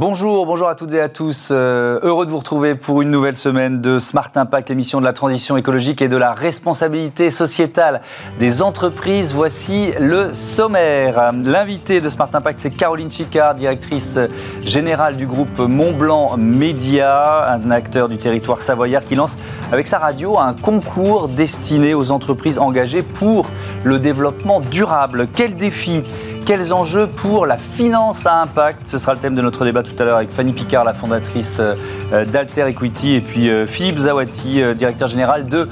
[0.00, 1.48] Bonjour, bonjour à toutes et à tous.
[1.50, 5.12] Euh, heureux de vous retrouver pour une nouvelle semaine de Smart Impact, l'émission de la
[5.12, 8.00] transition écologique et de la responsabilité sociétale
[8.38, 9.34] des entreprises.
[9.34, 11.32] Voici le sommaire.
[11.44, 14.18] L'invité de Smart Impact, c'est Caroline Chicard, directrice
[14.62, 19.36] générale du groupe Montblanc Média, un acteur du territoire savoyard qui lance
[19.70, 23.50] avec sa radio un concours destiné aux entreprises engagées pour
[23.84, 25.28] le développement durable.
[25.34, 26.02] Quel défi
[26.50, 29.94] quels enjeux pour la finance à impact Ce sera le thème de notre débat tout
[30.00, 31.76] à l'heure avec Fanny Picard, la fondatrice euh,
[32.12, 35.68] euh, d'Alter Equity, et puis euh, Philippe Zawati, directeur général de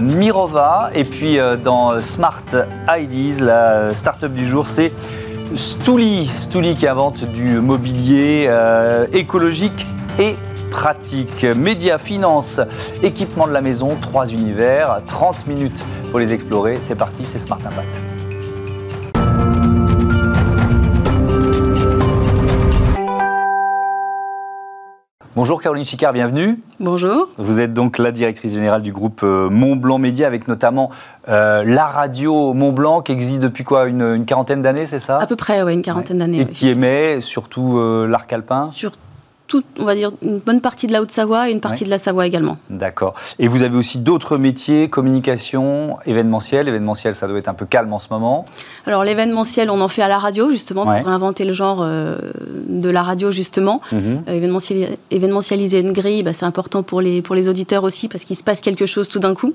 [0.00, 0.90] Mirova.
[0.94, 2.44] Et puis dans Smart
[2.88, 4.92] IDs, la start-up du jour, c'est
[5.56, 6.30] Stouli.
[6.36, 8.48] Stouli qui invente du mobilier
[9.12, 9.84] écologique
[10.20, 10.36] et
[10.70, 11.42] pratique.
[11.42, 12.60] Médias, finance,
[13.02, 16.78] équipement de la maison, trois univers, 30 minutes pour les explorer.
[16.80, 18.09] C'est parti, c'est Smart Impact.
[25.40, 26.60] Bonjour Caroline Chicard, bienvenue.
[26.80, 27.30] Bonjour.
[27.38, 30.90] Vous êtes donc la directrice générale du groupe euh, Montblanc Média avec notamment
[31.30, 35.16] euh, la radio Montblanc qui existe depuis quoi une, quarantaine d'années, c'est ça?
[35.16, 36.42] À peu près, oui, une quarantaine d'années.
[36.42, 38.68] Et qui émet surtout euh, l'arc alpin?
[39.78, 42.26] On va dire, une bonne partie de la Haute-Savoie et une partie de la Savoie
[42.26, 42.58] également.
[42.68, 43.14] D'accord.
[43.38, 46.68] Et vous avez aussi d'autres métiers, communication, événementiel.
[46.68, 48.44] Événementiel, ça doit être un peu calme en ce moment.
[48.86, 52.16] Alors l'événementiel, on en fait à la radio, justement, pour inventer le genre euh,
[52.68, 53.80] de la radio, justement.
[53.92, 54.24] Mhm.
[54.28, 58.36] Euh, événementialiser une grille, bah, c'est important pour les, pour les auditeurs aussi, parce qu'il
[58.36, 59.54] se passe quelque chose tout d'un coup.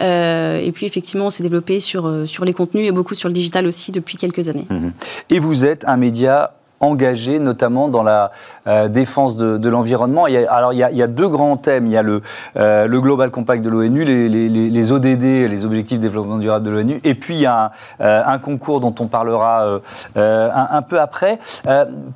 [0.00, 3.34] Euh, et puis, effectivement, on s'est développé sur, sur les contenus et beaucoup sur le
[3.34, 4.66] digital aussi depuis quelques années.
[4.70, 4.92] Mhm.
[5.30, 8.30] Et vous êtes un média engagé notamment dans la
[8.66, 10.24] euh, défense de, l'environnement.
[10.24, 11.86] Alors il y, a, deux grands thèmes.
[11.86, 12.22] Il y a le,
[12.56, 17.00] euh, Global Compact de l'ONU, les, les, ODD, les Objectifs de développement durable de l'ONU,
[17.04, 19.80] et puis il y a un, euh, concours dont on parlera
[20.16, 21.38] un, peu après.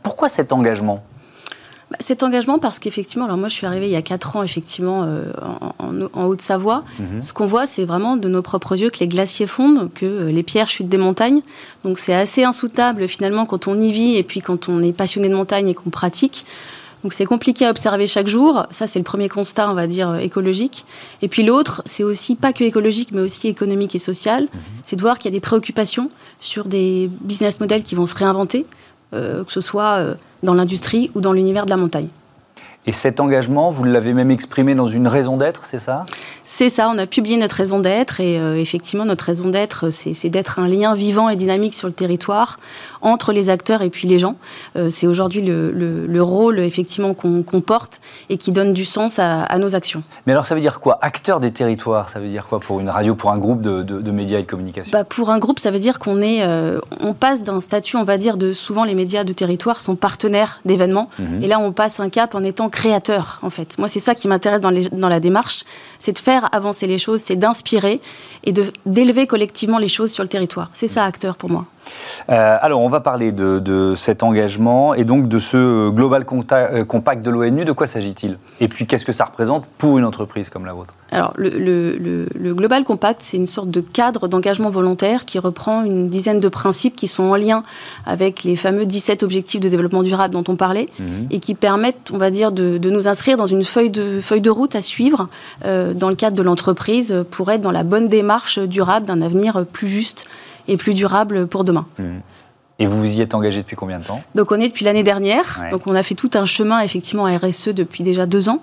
[0.02, 1.02] pourquoi cet engagement?
[2.00, 5.04] Cet engagement, parce qu'effectivement, alors moi je suis arrivée il y a 4 ans, effectivement,
[5.04, 5.32] euh,
[5.78, 6.84] en, Haute-Savoie.
[6.98, 7.22] Mhm.
[7.22, 10.30] Ce qu'on voit, c'est vraiment de nos propres yeux que les glaciers fondent, que euh,
[10.30, 11.42] les pierres chutent des montagnes.
[11.84, 15.28] Donc c'est assez insoutenable finalement quand on y vit et puis quand on est passionné
[15.28, 16.44] de montagne et qu'on pratique.
[17.02, 18.66] Donc c'est compliqué à observer chaque jour.
[18.70, 20.84] Ça, c'est le premier constat, on va dire, euh, écologique.
[21.20, 24.44] Et puis l'autre, c'est aussi pas que écologique, mais aussi économique et social.
[24.44, 24.60] Mhm.
[24.84, 28.14] C'est de voir qu'il y a des préoccupations sur des business models qui vont se
[28.14, 28.66] réinventer.
[29.14, 32.08] Euh, que ce soit euh, dans l'industrie ou dans l'univers de la montagne.
[32.84, 36.04] Et cet engagement, vous l'avez même exprimé dans une raison d'être, c'est ça?
[36.42, 40.28] C'est ça, on a publié notre raison d'être et euh, effectivement notre raison d'être, c'est
[40.30, 42.58] d'être un lien vivant et dynamique sur le territoire
[43.00, 44.34] entre les acteurs et puis les gens.
[44.74, 48.00] Euh, c'est aujourd'hui le, rôle effectivement qu'on porte
[48.30, 50.02] et qui donne du sens à, nos actions.
[50.26, 50.98] Mais alors ça veut dire quoi?
[51.02, 54.38] Acteur des territoires, ça veut dire quoi pour une radio, pour un groupe de, médias
[54.38, 54.90] et de communication?
[54.92, 58.04] Bah, Pour un groupe, ça veut dire qu'on est, euh, on passe d'un statut, on
[58.04, 61.42] va dire, de souvent les médias de territoire sont partenaires d'événements mhm.
[61.42, 63.78] et là on passe un cap en étant créateur, en fait.
[63.78, 65.60] Moi, c'est ça qui m'intéresse dans, la démarche,
[65.98, 68.00] c'est de faire avancer les choses, c'est d'inspirer
[68.44, 68.52] et
[68.86, 70.70] d'élever collectivement les choses sur le territoire.
[70.72, 71.66] C'est ça, acteur, pour moi.
[72.30, 77.22] Euh, alors, on va parler de, cet engagement et donc de ce Global euh, Compact
[77.22, 77.64] de l'ONU.
[77.64, 78.38] De quoi s'agit-il?
[78.60, 80.94] Et puis, qu'est-ce que ça représente pour une entreprise comme la vôtre?
[81.12, 86.40] Alors, le, Global Compact, c'est une sorte de cadre d'engagement volontaire qui reprend une dizaine
[86.40, 87.62] de principes qui sont en lien
[88.06, 91.28] avec les fameux 17 objectifs de développement durable dont on parlait mhm.
[91.30, 94.50] et qui permettent, on va dire, de, nous inscrire dans une feuille de, feuille de
[94.50, 95.28] route à suivre
[95.64, 99.66] euh, dans le cadre de l'entreprise pour être dans la bonne démarche durable d'un avenir
[99.70, 100.26] plus juste
[100.66, 101.86] et plus durable pour demain.
[101.98, 102.04] Mmh.
[102.78, 104.22] Et vous vous y êtes engagé depuis combien de temps?
[104.34, 105.62] Donc on est depuis l'année dernière.
[105.70, 108.60] Donc on a fait tout un chemin effectivement à RSE depuis déjà deux ans.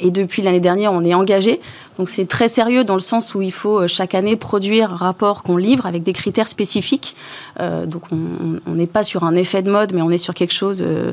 [0.00, 1.60] Et depuis l'année dernière, on est engagé.
[1.98, 4.96] Donc c'est très sérieux dans le sens où il faut euh, chaque année produire un
[4.96, 7.16] rapport qu'on livre avec des critères spécifiques.
[7.60, 10.54] Euh, donc on n'est pas sur un effet de mode, mais on est sur quelque
[10.54, 11.10] chose euh,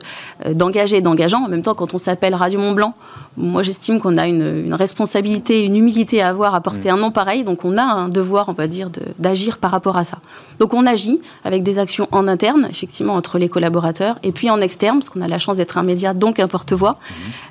[0.53, 1.43] d'engagé et d'engageant.
[1.43, 2.93] En même temps, quand on s'appelle Radio Mont Blanc,
[3.35, 6.93] moi j'estime qu'on a une, responsabilité, une humilité à avoir à porter mm.
[6.93, 7.43] un nom pareil.
[7.43, 10.19] Donc on a un devoir, on va dire, d'agir par rapport à ça.
[10.59, 14.61] Donc on agit avec des actions en interne, effectivement, entre les collaborateurs, et puis en
[14.61, 16.99] externe, parce qu'on a la chance d'être un média, donc un porte-voix,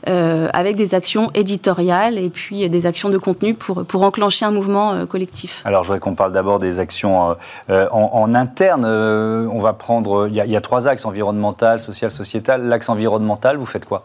[0.07, 0.11] mm.
[0.53, 5.07] avec des actions éditoriales et puis des actions de contenu pour, enclencher un mouvement euh,
[5.07, 7.35] collectif Alors, je voudrais qu'on parle d'abord des actions euh,
[7.71, 8.85] euh, en, interne.
[8.85, 12.67] on va prendre, il y, y, a trois axes, environnemental, social, sociétal.
[12.67, 14.05] L'axe environnemental, vous faites quoi?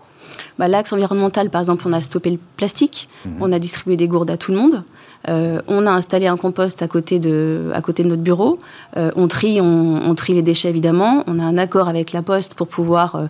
[0.57, 3.37] Bah, L'axe environnemental, par exemple, on a stoppé le plastique, mhm.
[3.41, 4.83] on a distribué des gourdes à tout le monde,
[5.27, 8.59] euh, on a installé un compost à côté de, à côté de notre bureau,
[8.97, 12.53] euh, on, trie, on, trie les déchets évidemment, on a un accord avec la Poste
[12.53, 13.27] pour pouvoir euh,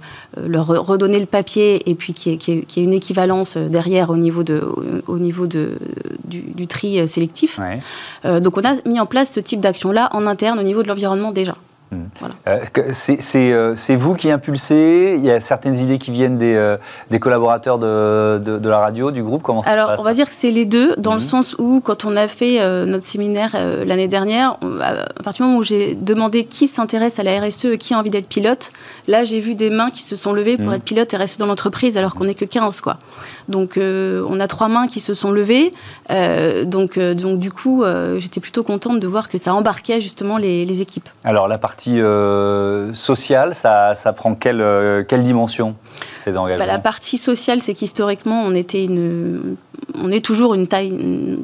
[0.48, 4.62] leur redonner le papier et puis qu'il y, ait une équivalence derrière au niveau, de,
[5.08, 5.80] au niveau de,
[6.26, 7.60] du, tri sélectif.
[8.24, 11.32] donc on a mis en place ce type d'action-là en interne au niveau de l'environnement
[11.32, 11.56] déjà.
[11.92, 16.78] Euh, euh, c'est vous qui impulsez Il y a certaines idées qui viennent des, euh,
[17.10, 20.14] des collaborateurs de, de, la radio, du groupe Comment ça Alors, se passe on va
[20.14, 21.24] dire que c'est les deux, dans le mhm.
[21.24, 23.56] sens où, quand on a fait notre séminaire
[23.86, 27.78] l'année dernière, à partir du moment où j'ai demandé qui s'intéresse à la RSE et
[27.78, 28.72] qui a envie d'être pilote,
[29.08, 30.76] là, j'ai vu des mains qui se sont levées pour mhm.
[30.76, 32.98] être pilote et rester dans l'entreprise, alors qu'on n'est que 15, quoi.
[33.48, 35.72] Donc, on a trois mains qui se sont levées.
[36.66, 37.84] donc, donc, du coup,
[38.18, 41.10] j'étais plutôt contente de voir que ça embarquait justement les, les équipes.
[41.24, 45.76] Alors, la partie euh, sociale, ça, prend quelle, euh, quelle dimension
[46.24, 49.56] ces engagements bah, La partie sociale, c'est qu'historiquement, on était une,
[50.04, 50.94] on est toujours une taille,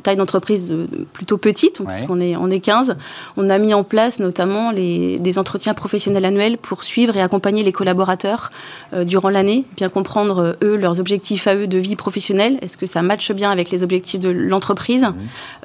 [0.04, 0.74] taille d'entreprise
[1.14, 2.96] plutôt petite, puisqu'on est, on est 15.
[3.38, 7.64] On a mis en place notamment les, des entretiens professionnels annuels pour suivre et accompagner
[7.64, 8.52] les collaborateurs
[8.94, 12.58] euh, durant l'année, bien comprendre eux leurs objectifs à eux de vie professionnelle.
[12.62, 15.14] Est-ce que ça matche bien avec les objectifs de l'entreprise, mmh.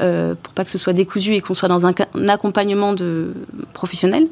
[0.01, 1.95] euh, pour pas que ce soit décousu et qu'on soit dans un,
[2.29, 3.33] accompagnement de
[3.73, 4.27] professionnel.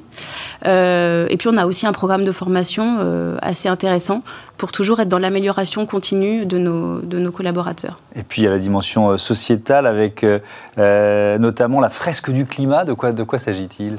[0.67, 2.99] Euh, et puis on a aussi un programme de formation
[3.43, 4.23] assez intéressant
[4.57, 8.01] pour toujours être dans l'amélioration continue de nos, de nos collaborateurs.
[8.17, 10.39] Et puis a la dimension euh, sociétale avec euh,
[10.79, 12.85] euh, notamment la fresque du climat.
[12.85, 13.99] De quoi s'agit-il?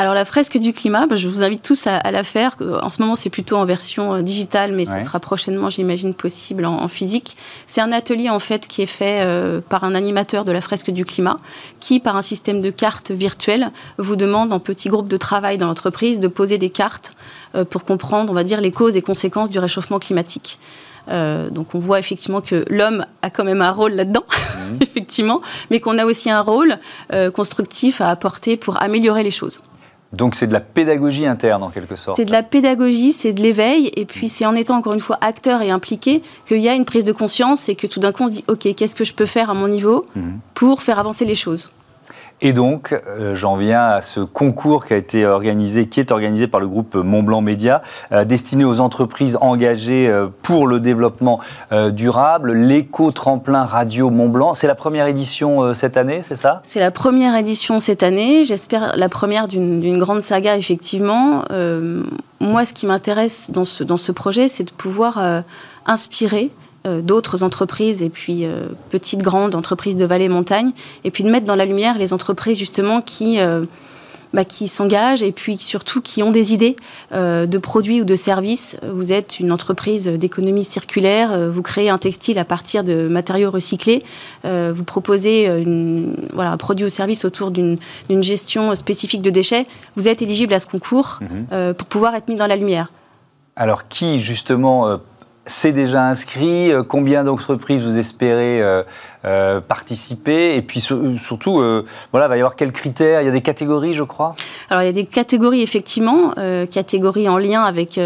[0.00, 2.56] Alors la fresque du climat, bah, je vous invite tous à, la faire.
[2.82, 6.88] En ce moment, c'est plutôt en version digitale, mais ce sera prochainement, j'imagine, possible en,
[6.88, 7.36] physique.
[7.66, 9.22] C'est un atelier en fait qui est fait
[9.68, 11.36] par un animateur de la fresque du climat,
[11.80, 15.66] qui, par un système de cartes virtuelles, vous demande en petits groupes de travail dans
[15.66, 17.12] l'entreprise de poser des cartes
[17.68, 20.58] pour comprendre, on va dire, les causes et conséquences du réchauffement climatique.
[21.08, 24.76] Euh, donc on voit effectivement que l'homme a quand même un rôle là-dedans, mmh.
[24.80, 26.78] effectivement, mais qu'on a aussi un rôle
[27.12, 29.62] euh, constructif à apporter pour améliorer les choses.
[30.12, 32.16] Donc c'est de la pédagogie interne en quelque sorte.
[32.16, 35.18] C'est de la pédagogie, c'est de l'éveil, et puis c'est en étant encore une fois
[35.20, 38.24] acteur et impliqué qu'il y a une prise de conscience et que tout d'un coup
[38.24, 40.20] on se dit ok qu'est-ce que je peux faire à mon niveau mmh.
[40.54, 41.70] pour faire avancer les choses?
[42.42, 46.46] Et donc, euh, j'en viens à ce concours qui a été organisé, qui est organisé
[46.46, 47.82] par le groupe Montblanc Média,
[48.12, 51.40] euh, destiné aux entreprises engagées euh, pour le développement
[51.92, 54.54] durable, l'éco-tremplin radio Montblanc.
[54.54, 56.60] C'est la première édition cette année, c'est ça?
[56.64, 58.44] C'est la première édition cette année.
[58.44, 61.44] J'espère la première d'une grande saga, effectivement.
[62.40, 65.20] moi, ce qui m'intéresse dans ce, projet, c'est de pouvoir
[65.86, 66.50] inspirer
[66.84, 70.72] d'autres entreprises et puis euh, petites, grandes entreprises de vallée montagne,
[71.04, 73.66] et puis de mettre dans la lumière les entreprises justement qui, euh,
[74.32, 76.76] bah, qui s'engagent et puis surtout qui ont des idées
[77.12, 78.78] de produits ou de services.
[78.88, 84.02] Vous êtes une entreprise d'économie circulaire, vous créez un textile à partir de matériaux recyclés,
[84.44, 87.78] vous proposez une, voilà, un produit ou service autour d'une
[88.20, 89.66] gestion spécifique de déchets,
[89.96, 91.74] vous êtes éligible à ce concours mhm.
[91.74, 92.92] pour pouvoir être mis dans la lumière.
[93.56, 95.00] Alors qui justement
[95.50, 96.72] c'est déjà inscrit.
[96.72, 98.62] Euh, Combien d'entreprises vous espérez
[99.24, 101.62] euh, euh, participer Et puis surtout,
[102.12, 103.20] voilà, il va y avoir quels critères?
[103.22, 104.32] Il y a des catégories, je crois
[104.70, 106.34] Alors, il y a des catégories, effectivement,
[106.70, 107.98] catégories en lien avec,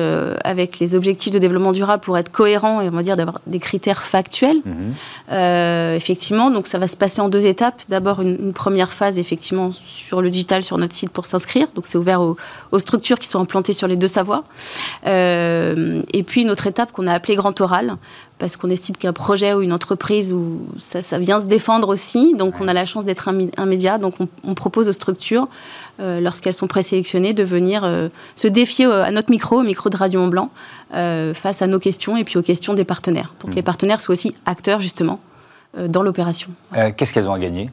[0.44, 3.58] avec les objectifs de développement durable pour être cohérent et on va dire d'avoir des
[3.58, 4.58] critères factuels.
[4.64, 5.96] Mhm.
[5.96, 7.82] effectivement, donc ça va se passer en deux étapes.
[7.88, 11.68] D'abord, une, première phase, effectivement, sur le digital, sur notre site pour s'inscrire.
[11.74, 12.36] Donc, c'est ouvert aux,
[12.72, 14.44] aux, structures qui sont implantées sur les deux savoirs.
[15.06, 17.96] et puis, une autre étape qu'on a appelée grand oral,
[18.38, 22.34] parce qu'on estime qu'un projet ou une entreprise, où ça, ça, vient se défendre aussi.
[22.34, 23.98] Donc, on a la chance d'être un, média.
[23.98, 24.14] Donc,
[24.44, 25.48] on, propose aux structures,
[26.00, 29.96] euh, lorsqu'elles sont présélectionnées, de venir euh, se défier à notre micro, au micro de
[29.96, 30.50] Radio Mont Blanc,
[30.94, 33.64] euh, face à nos questions et puis aux questions des partenaires, pour que les mmh.
[33.64, 35.20] partenaires soient aussi acteurs, justement,
[35.76, 36.50] dans l'opération.
[36.96, 37.68] Qu'est-ce qu'elles ont à gagner?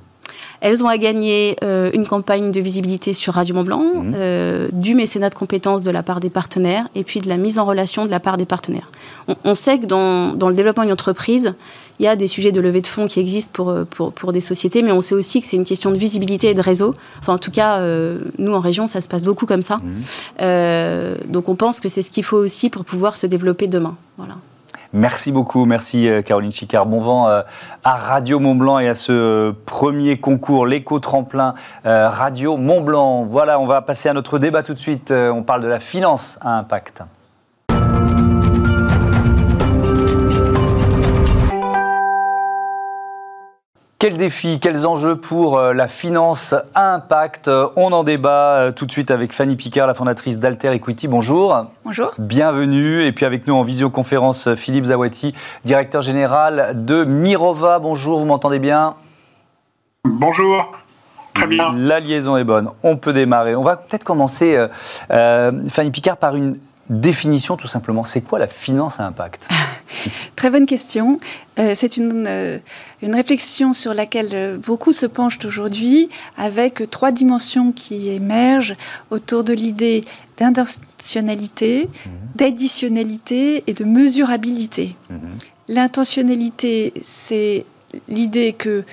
[0.61, 4.13] Elles ont à gagner euh, une campagne de visibilité sur Radio Mont Blanc, mhm.
[4.15, 7.59] euh, du mécénat de compétences de la part des partenaires et puis de la mise
[7.59, 8.89] en relation de la part des partenaires.
[9.43, 11.53] On, sait que dans, dans, le développement d'une entreprise,
[11.99, 14.31] il y a des sujets de levée de fonds qui existent pour, euh, pour, pour
[14.31, 16.93] des sociétés, mais on sait aussi que c'est une question de visibilité et de réseau.
[17.19, 17.81] Enfin, en tout cas,
[18.37, 19.77] nous, en région, ça se passe beaucoup comme ça.
[19.77, 21.31] Mhm.
[21.31, 23.95] donc, on pense que c'est ce qu'il faut aussi pour pouvoir se développer demain.
[24.17, 24.35] Voilà.
[24.93, 26.85] Merci beaucoup, merci euh, Caroline Chicard.
[26.85, 27.43] Bon vent euh,
[27.85, 31.55] à Radio Mont Blanc et à ce euh, premier concours, l'éco-tremplin
[31.85, 33.23] Radio Mont Blanc.
[33.23, 35.11] Voilà, on va passer à notre débat tout de suite.
[35.11, 37.03] On parle de la finance à impact.
[44.01, 48.87] Quels défis, quels enjeux pour euh, la finance à impact On en débat euh, tout
[48.87, 51.07] de suite avec Fanny Picard, la fondatrice d'Alter Equity.
[51.07, 51.67] Bonjour.
[51.85, 52.11] Bonjour.
[52.17, 53.05] Bienvenue.
[53.05, 57.77] Et puis avec nous en visioconférence, Philippe Zawati, directeur général de Mirova.
[57.77, 58.95] Bonjour, vous m'entendez bien?
[60.03, 60.71] Bonjour.
[61.35, 61.71] Très bien.
[61.75, 62.69] La liaison est bonne.
[62.81, 63.55] On peut démarrer.
[63.55, 64.67] On va peut-être commencer,
[65.11, 66.57] euh, Fanny Picard, par une
[66.91, 68.03] définition tout simplement.
[68.03, 69.47] C'est quoi la finance à impact
[70.35, 71.19] Très bonne question.
[71.57, 72.57] Euh, c'est une, euh,
[73.01, 78.75] une, réflexion sur laquelle euh, beaucoup se penchent aujourd'hui, avec trois dimensions qui émergent
[79.09, 80.03] autour de l'idée
[80.37, 82.11] d'intentionnalité, mhm.
[82.35, 84.95] d'additionnalité et de mesurabilité.
[85.09, 85.19] Mhm.
[85.69, 87.65] L'intentionnalité, c'est
[88.09, 88.83] l'idée que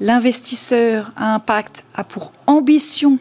[0.00, 3.18] l'investisseur à impact a pour ambition,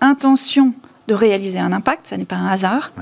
[0.00, 0.74] intention
[1.08, 2.92] de réaliser un impact, ça n'est pas un hasard.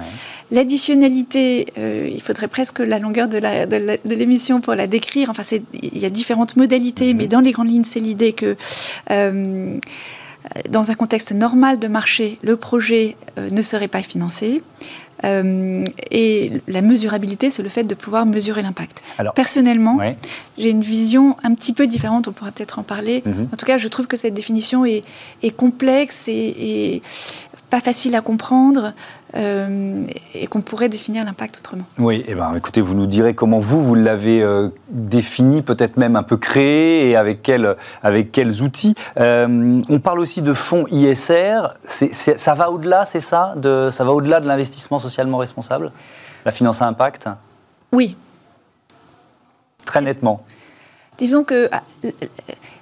[0.50, 5.30] L'additionnalité, euh, il faudrait presque la longueur de l'émission pour la décrire.
[5.30, 5.42] Enfin,
[5.74, 7.18] il y a différentes modalités, mhm.
[7.18, 8.56] mais dans les grandes lignes, c'est l'idée que
[9.10, 9.78] euh,
[10.70, 14.62] dans un contexte normal de marché, le projet euh, ne serait pas financé.
[15.22, 19.02] et la mesurabilité, c'est le fait de pouvoir mesurer l'impact.
[19.34, 19.98] Personnellement,
[20.56, 23.22] j'ai une vision un petit peu différente, on pourra peut-être en parler.
[23.26, 23.48] Mhm.
[23.52, 25.04] En tout cas, je trouve que cette définition est,
[25.56, 27.02] complexe et,
[27.70, 28.92] pas facile à comprendre
[29.36, 29.96] euh,
[30.34, 31.84] et qu'on pourrait définir l'impact autrement.
[31.98, 35.96] Oui, et eh ben, écoutez, vous nous direz comment vous, vous l'avez euh, défini, peut-être
[35.96, 38.94] même un peu créé et avec, quel, avec quels outils.
[39.18, 41.60] Euh, on parle aussi de fonds ISR.
[41.86, 45.92] ça va au-delà, c'est ça de, Ça va au-delà de l'investissement socialement responsable?
[46.44, 47.28] La finance à impact?
[47.92, 48.16] Oui.
[49.84, 50.44] Très nettement.
[51.20, 51.82] Disons que ah,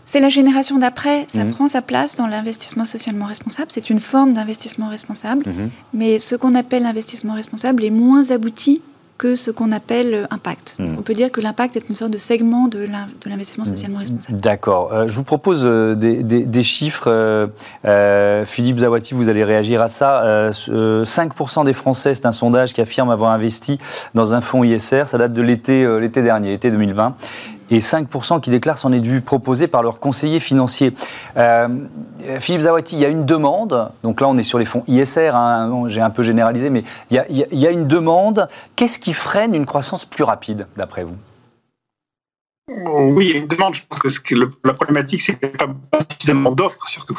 [0.04, 1.52] c'est la génération d'après, ça mhm.
[1.52, 3.66] prend sa place dans l'investissement socialement responsable.
[3.70, 5.70] C'est une forme d'investissement responsable, mhm.
[5.92, 8.80] mais ce qu'on appelle l'investissement responsable est moins abouti
[9.18, 10.76] que ce qu'on appelle euh, impact.
[10.78, 10.96] Mhm.
[10.98, 12.86] On peut dire que l'impact est une sorte de segment de
[13.26, 14.40] l'investissement socialement responsable.
[14.40, 14.92] D'accord.
[14.92, 17.50] Euh, je vous propose euh, des, chiffres.
[18.44, 20.50] Philippe Zawati, vous allez réagir à ça.
[20.52, 23.78] 5% des Français, c'est un sondage qui affirme avoir investi
[24.14, 25.02] dans un fonds ISR.
[25.06, 27.16] Ça date de l'été dernier, l'été 2020
[27.70, 30.94] et 5% qui déclarent s'en être vu proposer par leur conseiller financier.
[31.36, 31.68] Euh,
[32.40, 35.30] Philippe Zawati, il y a une demande, donc là on est sur les fonds ISR,
[35.34, 37.16] hein, j'ai un peu généralisé, mais il
[37.52, 38.48] y a, une demande.
[38.76, 41.16] Qu'est-ce qui freine une croissance plus rapide, d'après vous?
[42.68, 43.74] Oui, il y a une demande.
[43.74, 44.34] Je pense que,
[44.64, 47.18] la problématique, c'est qu'il n'y a pas suffisamment d'offres, surtout.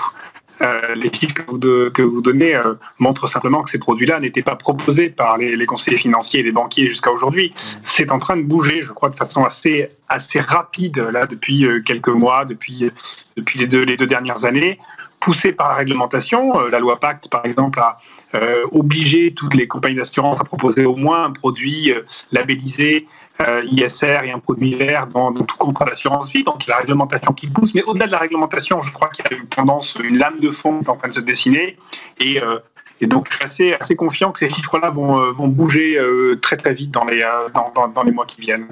[0.62, 4.42] Euh, les chiffres que vous, que vous donnez euh, montrent simplement que ces produits-là n'étaient
[4.42, 7.54] pas proposés par les, conseillers financiers et les banquiers jusqu'à aujourd'hui.
[7.84, 11.82] C'est en train de bouger, je crois, de façon assez, assez rapide là depuis euh,
[11.82, 12.92] quelques mois, depuis,
[13.38, 14.80] depuis les, deux, les deux dernières années
[15.22, 16.68] poussé par la réglementation.
[16.70, 17.98] la loi Pacte, par exemple, a
[18.72, 21.94] obligé toutes les compagnies d'assurance à proposer au moins un produit
[22.32, 23.06] labellisé
[23.48, 27.48] euh, ISR et un produit vert dans, tout contrat d'assurance vie, donc la réglementation qui
[27.48, 27.74] pousse.
[27.74, 30.52] Mais au-delà de la réglementation, je crois qu'il y a une tendance, une lame de
[30.52, 31.78] fond qui est en train de se dessiner.
[32.20, 32.60] Et, euh,
[33.04, 35.98] donc, je suis assez, assez confiant que ces chiffres-là vont, euh, vont bouger
[36.42, 38.68] très très vite dans les, dans, dans, les mois qui viennent.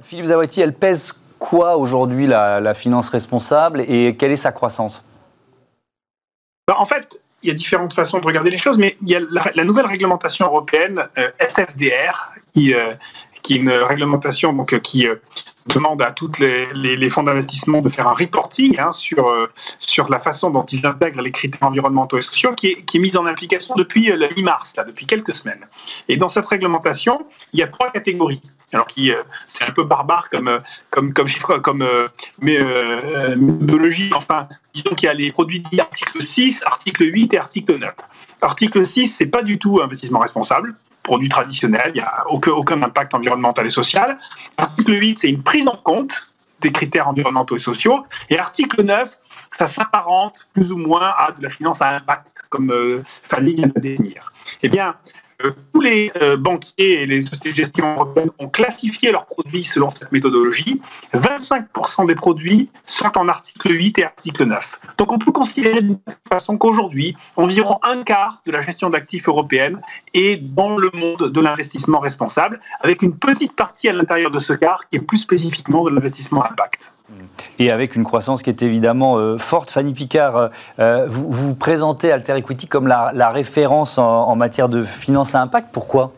[0.00, 5.04] Philippe Zawati, elle pèse quoi aujourd'hui la, finance responsable et quelle est sa croissance?
[6.68, 9.16] Ben, En fait, il y a différentes façons de regarder les choses, mais il y
[9.16, 9.20] a
[9.56, 11.04] la, nouvelle réglementation européenne,
[11.40, 12.76] SFDR, qui,
[13.42, 15.16] qui est une réglementation donc, qui euh,
[15.66, 20.18] demande à tous les, fonds d'investissement de faire un reporting hein, sur, euh, sur la
[20.18, 24.10] façon dont ils intègrent les critères environnementaux et sociaux, qui est, mise en application depuis
[24.10, 25.66] euh, la mi-mars, depuis quelques semaines.
[26.08, 28.42] Et dans cette réglementation, il y a trois catégories.
[28.72, 29.12] Alors qui
[29.48, 31.28] c'est un peu barbare comme comme comme
[31.60, 31.86] comme
[32.40, 34.10] méthodologie.
[34.14, 37.92] Enfin, disons qu'il y a les produits dits article 6, article 8 et article 9.
[38.40, 42.82] Article 6, c'est pas du tout investissement responsable produit traditionnel, il n'y a aucun, aucun
[42.82, 44.18] impact environnemental et social.
[44.56, 46.28] Article 8, c'est une prise en compte
[46.60, 48.04] des critères environnementaux et sociaux.
[48.30, 49.18] Et article 9,
[49.50, 53.66] ça s'apparente plus ou moins à de la finance à impact, comme euh, Fanny vient
[53.66, 54.32] de définir.
[54.62, 54.94] Eh bien,
[55.72, 59.90] tous les euh, banquiers et les sociétés de gestion européennes ont classifié leurs produits selon
[59.90, 60.80] cette méthodologie.
[61.14, 64.80] 25% des produits sont en article 8 et article 9.
[64.98, 65.96] Donc on peut considérer de
[66.28, 69.80] façon qu'aujourd'hui, environ un quart de la gestion d'actifs européenne
[70.14, 74.52] est dans le monde de l'investissement responsable, avec une petite partie à l'intérieur de ce
[74.52, 76.92] quart qui est plus spécifiquement de l'investissement impact
[77.58, 79.70] et avec une croissance qui est évidemment euh, forte.
[79.70, 84.82] Fanny Picard, euh, euh, vous, vous, présentez Alter Equity comme la, référence en, matière de
[84.82, 85.68] finance à impact.
[85.72, 86.12] Pourquoi?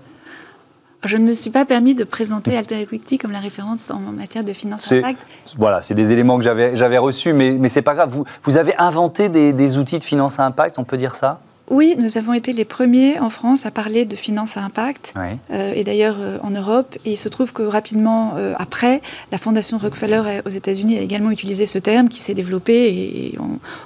[1.04, 4.42] Je ne me suis pas permis de présenter Alter Equity comme la référence en matière
[4.42, 5.26] de finance à impact.
[5.58, 8.10] Voilà, c'est des éléments que j'avais reçus, mais, mais ce n'est pas grave.
[8.10, 11.40] Vous, vous avez inventé des, des outils de finance à impact, on peut dire ça?
[11.70, 15.72] Oui, nous avons été les premiers en France à parler de finance à impact, euh,
[15.74, 16.98] et d'ailleurs euh, en Europe.
[17.06, 19.00] Et il se trouve que rapidement euh, après,
[19.32, 23.38] la Fondation Rockefeller aux États-Unis a également utilisé ce terme qui s'est développé, et,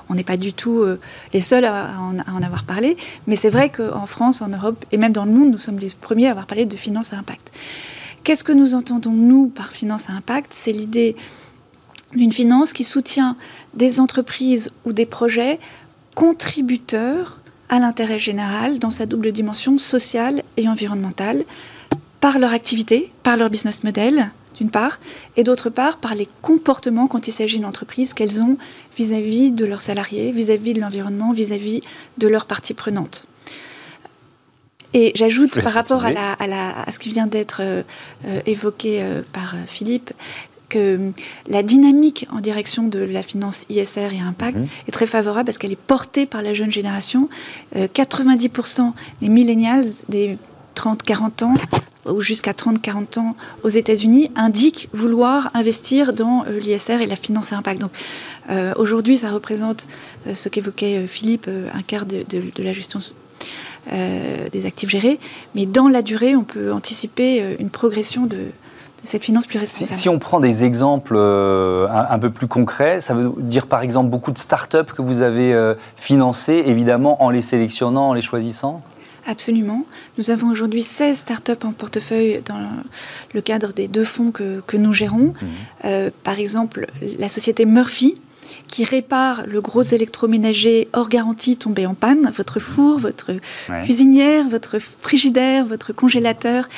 [0.09, 0.85] on n'est pas du tout
[1.33, 2.97] les seuls à, en, avoir parlé.
[3.29, 5.91] Mais c'est vrai qu'en France, en Europe, et même dans le monde, nous sommes les
[5.91, 7.53] premiers à avoir parlé de finance à impact.
[8.25, 10.51] Qu'est-ce que nous entendons, nous, par finance à impact?
[10.53, 11.15] C'est l'idée
[12.15, 13.37] d'une finance qui soutient
[13.75, 15.61] des entreprises ou des projets
[16.15, 17.38] contributeurs
[17.69, 21.45] à l'intérêt général dans sa double dimension sociale et environnementale,
[22.21, 24.99] par leur activité, par leur business model, d'une part,
[25.37, 28.59] et d'autre part par les comportements quand il s'agit d'une entreprise qu'elles ont
[28.97, 31.83] vis-à-vis de leurs salariés, vis-à-vis de l'environnement, vis-à-vis
[32.19, 33.27] de leurs parties prenantes.
[34.95, 37.83] Et j'ajoute par rapport à, ce qui vient d'être euh,
[38.27, 40.13] euh, évoqué euh, par Philippe,
[40.69, 41.13] que
[41.47, 44.67] la dynamique en direction de la finance ISR et impact mhm.
[44.87, 47.29] est très favorable parce qu'elle est portée par la jeune génération.
[47.75, 50.39] 90% des millennials, des
[50.77, 51.55] 30-40 ans,
[52.07, 57.53] ou jusqu'à 30-40 ans aux États-Unis indiquent vouloir investir dans euh, l'ISR et la finance
[57.53, 57.81] à impact.
[57.81, 57.91] Donc
[58.51, 59.87] euh, aujourd'hui, ça représente
[60.27, 62.25] euh, ce qu'évoquait Philippe, un quart de,
[62.59, 63.01] la gestion
[64.53, 65.19] des actifs gérés.
[65.55, 68.49] Mais dans la durée, on peut anticiper une progression de,
[69.05, 69.99] cette finance plus responsable.
[69.99, 74.33] Si, on prend des exemples un, peu plus concrets, ça veut dire par exemple beaucoup
[74.33, 75.57] de start-up que vous avez
[75.97, 78.83] financées, évidemment en les sélectionnant, en les choisissant?
[79.29, 79.85] Absolument.
[80.17, 82.71] Nous avons aujourd'hui 16 startups en portefeuille dans
[83.35, 85.35] le cadre des deux fonds que, nous gérons.
[85.41, 85.49] Mhm.
[85.85, 86.87] Euh, par exemple,
[87.19, 88.15] la société Murphy,
[88.67, 93.33] qui répare le gros électroménager hors garantie tombé en panne, votre four, votre
[93.83, 96.69] cuisinière, votre frigidaire, votre congélateur,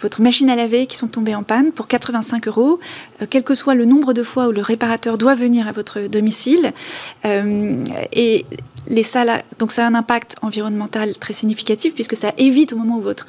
[0.00, 2.80] votre machine à laver qui sont tombés en panne pour 85 euros,
[3.20, 6.00] euh, quel que soit le nombre de fois où le réparateur doit venir à votre
[6.00, 6.72] domicile.
[7.24, 8.44] Euh, et
[8.88, 12.96] les salles, donc ça a un impact environnemental très significatif puisque ça évite au moment
[12.96, 13.26] où votre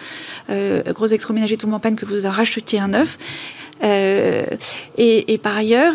[0.50, 3.18] euh, gros électroménager tombe en panne que vous en rachetiez un neuf.
[3.84, 4.46] Euh,
[4.98, 5.94] et, par ailleurs,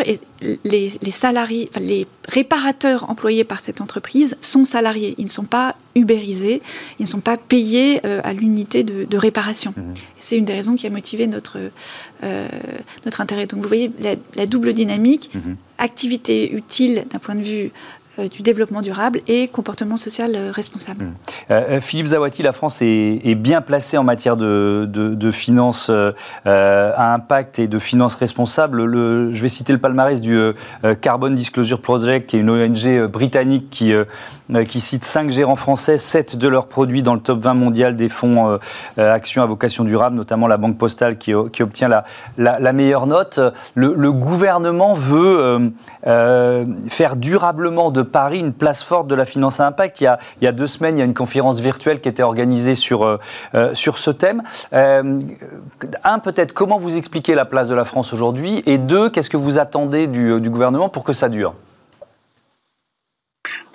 [0.64, 5.14] les, salariés, les réparateurs employés par cette entreprise sont salariés.
[5.18, 6.62] Ils ne sont pas ubérisés,
[6.98, 9.74] ils ne sont pas payés euh, à l'unité de, réparation.
[9.76, 9.94] Mmh.
[10.18, 11.58] C'est une des raisons qui a motivé notre,
[13.04, 13.46] notre intérêt.
[13.46, 13.90] Donc vous voyez
[14.34, 15.54] la, double dynamique, mmh.
[15.78, 17.70] activité utile d'un point de vue euh,
[18.26, 21.04] du développement durable et comportement social euh, responsable.
[21.04, 21.14] Mmh.
[21.50, 25.90] Euh, Philippe Zawati, la France est, bien placée en matière de, finances
[26.44, 28.84] à impact et de finances responsables.
[28.84, 30.38] Le, je vais citer le palmarès du
[31.00, 36.48] Carbon Disclosure Project, qui est une ONG britannique qui, cite 5 gérants français, 7 de
[36.48, 38.58] leurs produits dans le top 20 mondial des fonds
[38.96, 41.88] actions à vocation durable, notamment la Banque Postale qui, obtient
[42.38, 43.38] la, meilleure note.
[43.74, 45.70] Le gouvernement veut
[46.88, 50.00] faire durablement de Paris une place forte de la finance à impact.
[50.00, 52.08] Il y a, il y a deux semaines, il y a une conférence virtuelle qui
[52.08, 53.18] était organisée sur, euh,
[53.54, 54.42] euh, sur ce thème.
[54.72, 55.20] Euh,
[56.04, 58.62] un, peut-être, comment vous expliquez la place de la France aujourd'hui?
[58.66, 61.54] Et deux, qu'est-ce que vous attendez du, du gouvernement pour que ça dure?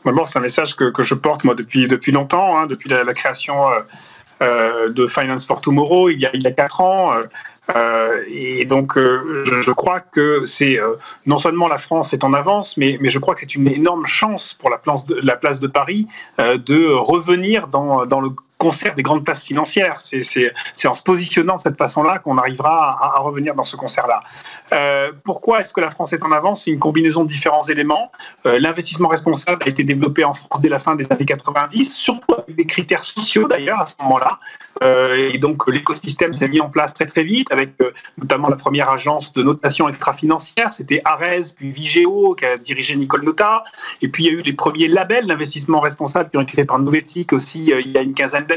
[0.06, 3.14] Bon, c'est un message que, que, je porte moi depuis, depuis longtemps, hein, depuis la,
[3.14, 3.56] création
[4.42, 7.14] de Finance for Tomorrow il y a, il y a quatre ans.
[7.76, 10.96] Euh, et donc, euh, je, crois que c'est euh,
[11.26, 14.06] non seulement la France est en avance, mais, mais je crois que c'est une énorme
[14.06, 18.30] chance pour la place de, la place de Paris de revenir dans, dans le
[18.64, 19.96] concert des grandes places financières.
[20.00, 24.22] C'est en se positionnant de cette façon-là qu'on arrivera à, revenir dans ce concert-là.
[24.72, 26.64] Euh, pourquoi est-ce que la France est en avance?
[26.64, 28.10] C'est une combinaison de différents éléments.
[28.46, 32.34] Euh, l'investissement responsable a été développé en France dès la fin des années 90, surtout
[32.38, 34.40] avec des critères sociaux d'ailleurs à ce moment-là.
[34.82, 37.72] Euh, et donc l'écosystème s'est mis en place très très vite avec
[38.18, 43.24] notamment la première agence de notation extra-financière, c'était Arez, puis Vigeo, qui a dirigé Nicole
[43.24, 43.64] Nota.
[44.02, 46.68] Et puis il y a eu les premiers labels d'investissement responsable qui ont été faits
[46.68, 48.53] par Novetic aussi il y a une quinzaine d'années.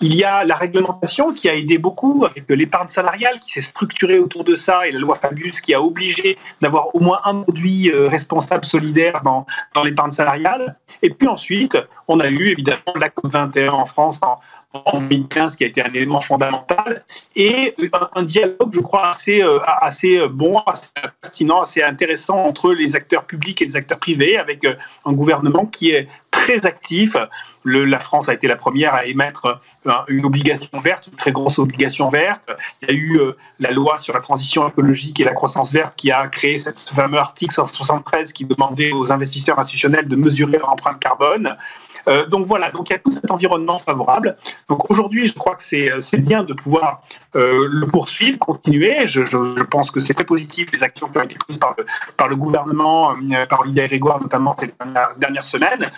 [0.00, 4.18] Il y a la réglementation qui a aidé beaucoup avec l'épargne salariale qui s'est structurée
[4.18, 7.90] autour de ça et la loi Fabius qui a obligé d'avoir au moins un produit
[7.90, 9.46] euh, responsable solidaire dans,
[9.82, 10.76] l'épargne salariale.
[11.02, 11.76] Et puis ensuite,
[12.08, 14.38] on a eu évidemment la COP21 en France en,
[14.72, 17.04] en 2015 qui a été un élément fondamental
[17.34, 17.74] et
[18.14, 20.88] un, dialogue, je crois, assez, euh, assez bon, assez
[21.20, 25.66] pertinent, assez intéressant entre les acteurs publics et les acteurs privés avec euh, un gouvernement
[25.66, 27.16] qui est très actif.
[27.64, 31.58] La France a été la première à émettre euh, une obligation verte, une très grosse
[31.58, 32.50] obligation verte.
[32.82, 33.20] Il y a eu
[33.58, 37.18] la loi sur la transition écologique et la croissance verte qui a créé ce fameux
[37.18, 41.56] article 173 qui demandait aux investisseurs institutionnels de mesurer leur empreinte carbone.
[42.08, 44.36] Euh, donc voilà, donc il y a tout cet environnement favorable.
[44.68, 47.02] Donc aujourd'hui, je crois que c'est bien de pouvoir
[47.36, 49.06] euh, le poursuivre, continuer.
[49.06, 53.12] Je, pense que c'est très positif les actions qui ont été prises par le, gouvernement,
[53.12, 54.72] euh, par Olivier Grégoire notamment ces
[55.18, 55.90] dernières semaines.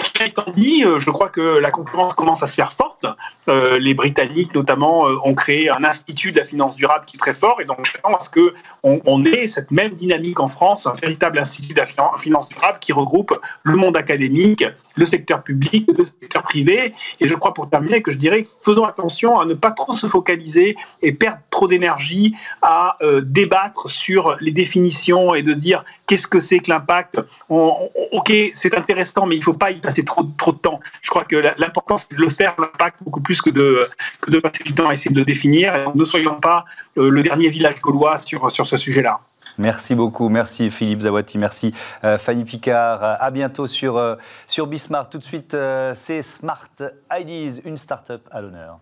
[0.00, 3.06] Cela étant dit, euh, je crois que la concurrence commence à se faire forte.
[3.48, 7.20] Euh, les Britanniques, notamment, euh, ont créé un institut de la finance durable qui est
[7.20, 10.92] très fort, et donc à ce qu'on on ait cette même dynamique en France, un
[10.92, 16.04] véritable institut de la finance durable qui regroupe le monde académique, le secteur public, le
[16.04, 16.94] secteur privé.
[17.20, 20.06] Et je crois, pour terminer, que je dirais faisons attention à ne pas trop se
[20.06, 26.40] focaliser et perdre trop d'énergie à débattre sur les définitions et de dire qu'est-ce que
[26.40, 27.20] c'est que l'impact.
[27.48, 30.80] Ok, c'est intéressant, mais il ne faut pas y passer trop, trop de temps.
[31.02, 33.88] Je crois que l'important, c'est de le faire, l'impact, beaucoup plus que de,
[34.20, 35.74] que de passer du temps à essayer de le définir.
[35.74, 36.64] Et ne soyons pas
[36.96, 39.20] le dernier village gaulois sur, sur ce sujet-là.
[39.58, 41.72] Merci beaucoup, merci Philippe Zawati, merci
[42.04, 43.02] euh, Fanny Picard.
[43.02, 44.14] Euh, à bientôt sur, euh,
[44.46, 45.08] sur Bismart.
[45.10, 45.56] Tout de suite,
[45.94, 46.68] c'est Smart
[47.12, 48.78] Ideas, une start-up à l'honneur.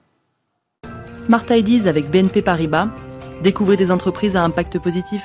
[1.14, 2.88] Smart Ideas avec BNP Paribas.
[3.42, 5.22] Découvrez des entreprises à impact positif.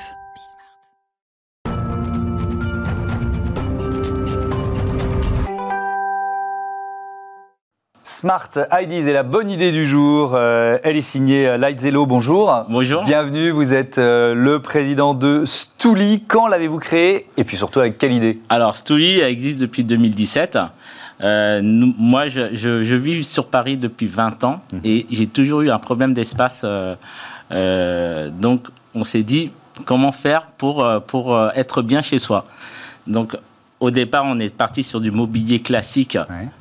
[8.22, 10.34] Smart Ideas est la bonne idée du jour.
[10.36, 12.06] Euh, elle est signée euh, Lightzelo.
[12.06, 12.66] Bonjour.
[12.68, 13.02] Bonjour.
[13.02, 13.50] Bienvenue.
[13.50, 16.22] Vous êtes euh, le président de Stouli.
[16.28, 18.38] Quand l'avez-vous créé Et puis surtout, avec quelle idée?
[18.48, 20.56] Alors, Stouli existe depuis 2017.
[21.20, 24.80] moi, je, vis sur Paris depuis 20 ans mhm.
[24.84, 26.64] et j'ai toujours eu un problème d'espace.
[27.50, 29.50] donc, on s'est dit
[29.84, 32.44] comment faire pour, pour être bien chez soi?
[33.08, 33.36] Donc,
[33.82, 36.16] au départ, on est parti sur du mobilier classique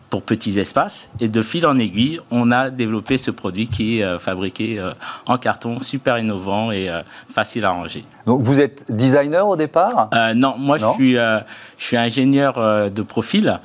[0.09, 1.09] pour petits espaces.
[1.19, 4.91] Et de fil en aiguille, on a développé ce produit qui est euh, fabriqué euh,
[5.27, 8.03] en carton, super innovant et euh, facile à ranger.
[8.25, 10.09] Donc vous êtes designer au départ?
[10.35, 11.43] Non, moi Je, suis, je
[11.77, 12.53] suis ingénieur
[12.91, 13.59] de profil.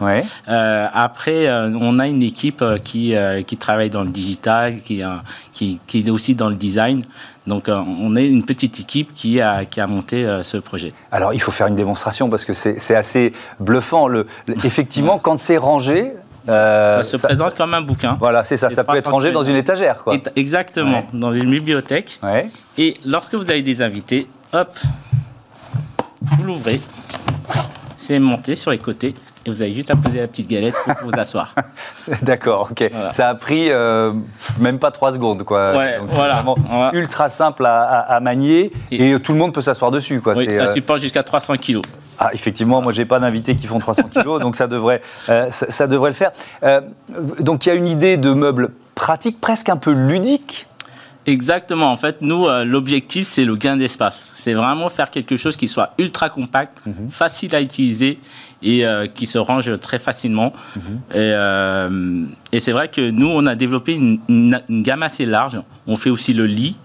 [0.47, 3.15] après, on a une équipe qui,
[3.47, 5.03] qui travaille dans le digital, qui,
[5.53, 7.05] qui, qui est aussi dans le design.
[7.47, 10.93] Donc euh, on est une petite équipe qui a, qui a monté euh, ce projet.
[11.13, 14.09] Alors il faut faire une démonstration parce que c'est assez bluffant.
[14.09, 14.27] Le,
[14.65, 16.13] effectivement, quand c'est rangé,
[16.49, 18.17] euh, ça se présente comme un bouquin.
[18.19, 18.71] Voilà, c'est ça.
[18.71, 20.03] Ça peut être rangé dans une étagère.
[20.03, 20.17] Quoi.
[20.35, 22.21] Exactement, dans une bibliothèque.
[22.79, 24.77] Et lorsque vous avez des invités, hop,
[26.23, 26.81] vous l'ouvrez.
[27.97, 29.15] C'est monté sur les côtés
[29.47, 31.55] et vous avez juste à poser la petite galette pour vous asseoir.
[32.23, 32.91] D'accord, ok.
[33.13, 34.13] Ça a pris euh,
[34.59, 35.77] même pas trois secondes, quoi.
[35.77, 36.45] Ouais, voilà.
[36.93, 40.35] ultra simple à, manier et, tout le monde peut s'asseoir dessus, quoi.
[40.37, 41.85] Oui, ça euh, supporte jusqu'à 300 kilos.
[42.19, 45.87] Ah, effectivement, moi, j'ai pas d'invités qui font 300 kilos, donc ça devrait, euh, ça,
[45.87, 46.33] devrait le faire.
[47.41, 50.66] donc, il y a une idée de meuble pratique, presque un peu ludique.
[51.27, 51.91] Exactement.
[51.91, 54.33] En fait, nous, l'objectif, c'est le gain d'espace.
[54.37, 57.11] C'est vraiment faire quelque chose qui soit ultra compact, mhm.
[57.11, 58.19] facile à utiliser
[58.63, 60.53] et euh, qui se range très facilement.
[60.77, 60.83] Mhm.
[61.15, 65.61] Euh, et, c'est vrai que nous, on a développé une, gamme assez large.
[65.87, 66.77] On fait aussi le lit.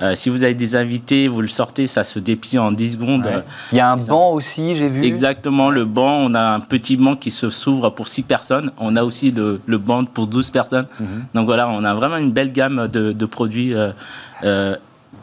[0.00, 3.28] Euh, si vous avez des invités, vous le sortez, ça se déplie en 10 secondes.
[3.72, 5.04] Il y a un banc aussi, j'ai vu.
[5.04, 8.72] Exactement, le banc, on a un petit banc qui se s'ouvre pour 6 personnes.
[8.78, 10.86] On a aussi le, le banc pour 12 personnes.
[11.00, 11.06] Mhm.
[11.34, 13.74] Donc voilà, on a vraiment une belle gamme de, de produits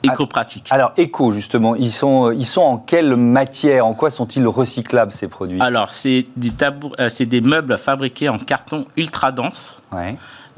[0.03, 0.67] éco-pratique.
[0.71, 3.85] Alors, éco, justement, ils sont, ils sont en quelle matière?
[3.85, 5.59] En quoi sont-ils recyclables, ces produits?
[5.61, 6.51] Alors, c'est des,
[6.99, 9.79] euh, meubles fabriqués en carton ultra dense,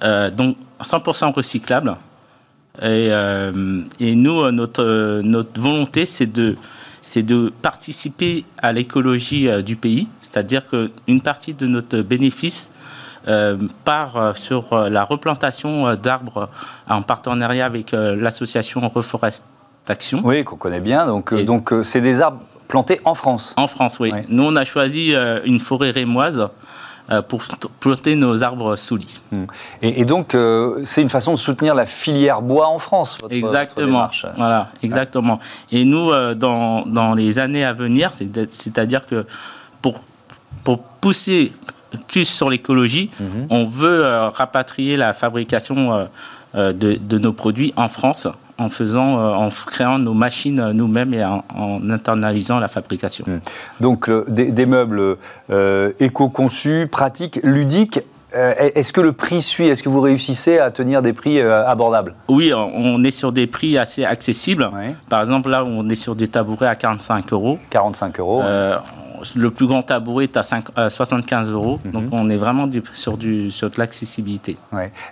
[0.04, 1.96] euh, donc 100% recyclables.
[2.82, 6.56] Et, euh, et, nous, notre, notre volonté, c'est de,
[7.02, 12.70] c'est de participer à l'écologie du pays, c'est-à-dire qu'une partie de notre bénéfice
[13.84, 16.50] part sur la replantation d'arbres
[16.88, 20.22] en partenariat avec l'association Reforestation.
[20.24, 21.06] Oui, qu'on connaît bien.
[21.06, 23.54] Donc, donc c'est des arbres plantés en France.
[23.58, 24.14] En France, oui.
[24.30, 25.14] Nous, on a choisi
[25.44, 26.48] une forêt rémoise
[27.28, 27.44] pour
[27.80, 29.22] planter nos arbres sous lit.
[29.82, 30.36] Et, donc,
[30.84, 34.10] c'est une façon de soutenir la filière bois en France, votre, Exactement.
[34.36, 35.40] voilà, exactement.
[35.72, 38.12] Et nous, dans, dans, les années à venir,
[38.52, 39.26] c'est-à-dire que
[39.82, 40.02] pour,
[40.64, 41.54] pour pousser
[42.08, 43.48] plus sur l'écologie, mhm.
[43.50, 46.06] on veut euh, rapatrier la fabrication euh,
[46.56, 51.44] euh, de, nos produits en France en faisant, en créant nos machines nous-mêmes et en,
[51.90, 53.26] internalisant la fabrication.
[53.28, 53.40] Mhm.
[53.82, 55.18] Donc des, meubles
[56.00, 58.00] éco-conçus, pratiques, ludiques.
[58.34, 59.68] Est-ce que le prix suit?
[59.68, 62.14] Est-ce que vous réussissez à tenir des prix abordables?
[62.28, 64.70] Oui, on est sur des prix assez accessibles.
[65.10, 67.58] Par exemple, là, on est sur des tabourets à 45 euros.
[67.70, 68.44] 45 euros
[69.36, 71.80] le plus grand tabouret est à, 75 euros.
[71.84, 71.92] Mhm.
[71.92, 74.58] Donc on est vraiment sur, du, sur de l'accessibilité.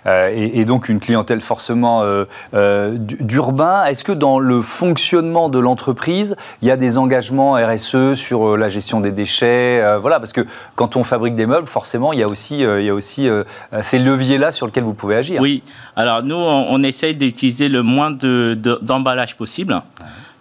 [0.06, 3.84] Euh, et, donc une clientèle forcément euh, euh, d'urbain.
[3.84, 8.68] Est-ce que dans le fonctionnement de l'entreprise, il y a des engagements RSE sur la
[8.68, 12.28] gestion des déchets Voilà, parce que quand on fabrique des meubles, forcément, il y a
[12.28, 13.28] aussi, il y a aussi
[13.82, 15.40] ces leviers-là sur lesquels vous pouvez agir.
[15.40, 15.62] Oui.
[15.94, 19.80] Alors nous, on, essaye d'utiliser le moins d'emballage de, possible.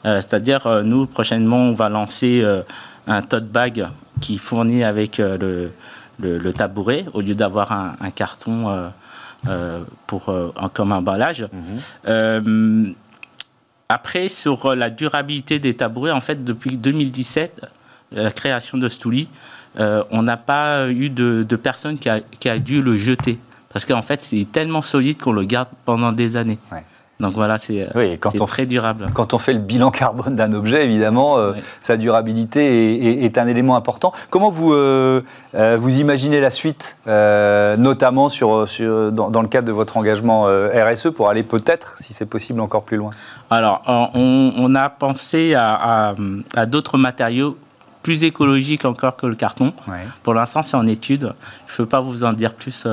[0.03, 2.43] C'est-à-dire, nous, prochainement, on va lancer
[3.07, 3.87] un tote bag
[4.21, 5.71] qui fournit avec euh,
[6.19, 8.89] le, le, tabouret au lieu d'avoir un, carton euh,
[9.47, 10.33] euh, pour,
[10.73, 11.47] comme emballage.
[12.05, 12.95] Mhm.
[13.89, 17.61] après, sur la durabilité des tabourets, en fait, depuis 2017,
[18.11, 19.27] la création de Stouli,
[19.77, 23.37] on n'a pas eu de, de personne qui a, qui a, dû le jeter.
[23.69, 26.57] Parce qu'en fait, c'est tellement solide qu'on le garde pendant des années.
[27.19, 29.07] Donc voilà, c'est oui, très durable.
[29.13, 33.77] Quand on fait le bilan carbone d'un objet, évidemment, euh, sa durabilité est, un élément
[33.77, 34.11] important.
[34.29, 35.21] Comment vous, euh,
[35.55, 41.11] euh, vous imaginez la suite, notamment sur, sur dans, le cadre de votre engagement RSE,
[41.11, 43.11] pour aller peut-être, si c'est possible, encore plus loin?
[43.49, 43.81] Alors,
[44.13, 46.13] on, a pensé à,
[46.55, 47.57] à, d'autres matériaux
[48.01, 49.73] plus écologiques encore que le carton.
[50.23, 51.33] Pour l'instant, c'est en étude.
[51.67, 52.85] Je ne peux pas vous en dire plus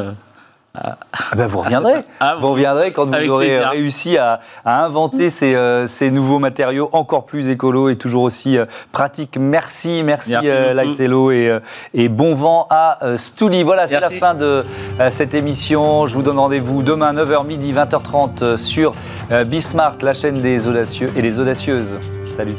[0.74, 0.96] ah.
[1.36, 2.04] ben vous reviendrez.
[2.20, 7.48] Ah, vous reviendrez quand vous aurez réussi à, inventer euh, ces, nouveaux matériaux encore plus
[7.48, 9.36] écolos et toujours aussi euh, pratiques.
[9.38, 11.58] Merci, merci, euh, Lightello et,
[11.94, 13.62] et, bon vent à Stouli.
[13.62, 14.62] Voilà, c'est la fin de
[15.10, 16.06] cette émission.
[16.06, 18.94] Je vous donne rendez-vous demain 9h midi 20h30 sur
[19.46, 21.98] Bismarck, la chaîne des audacieux et des audacieuses.
[22.36, 22.54] Salut.